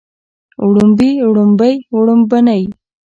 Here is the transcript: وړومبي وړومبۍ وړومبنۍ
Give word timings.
وړومبي 0.65 1.09
وړومبۍ 1.27 1.75
وړومبنۍ 1.97 2.63